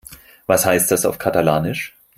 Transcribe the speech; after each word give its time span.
Was 0.47 0.65
heißt 0.65 0.89
das 0.89 1.05
auf 1.05 1.19
Katalanisch? 1.19 1.95